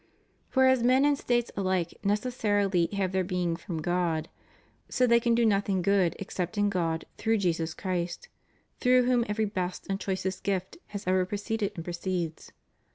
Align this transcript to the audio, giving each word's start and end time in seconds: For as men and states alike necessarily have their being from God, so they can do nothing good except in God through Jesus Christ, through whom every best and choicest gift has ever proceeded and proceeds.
For 0.49 0.65
as 0.65 0.81
men 0.81 1.05
and 1.05 1.15
states 1.15 1.51
alike 1.55 1.93
necessarily 2.03 2.87
have 2.93 3.11
their 3.11 3.23
being 3.23 3.55
from 3.55 3.83
God, 3.83 4.29
so 4.89 5.05
they 5.05 5.19
can 5.19 5.35
do 5.35 5.45
nothing 5.45 5.83
good 5.83 6.15
except 6.17 6.57
in 6.57 6.71
God 6.71 7.05
through 7.19 7.37
Jesus 7.37 7.75
Christ, 7.75 8.27
through 8.79 9.03
whom 9.03 9.23
every 9.29 9.45
best 9.45 9.85
and 9.91 9.99
choicest 9.99 10.43
gift 10.43 10.77
has 10.87 11.05
ever 11.05 11.23
proceeded 11.23 11.73
and 11.75 11.83
proceeds. 11.83 12.51